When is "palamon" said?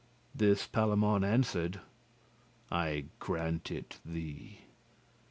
0.65-1.23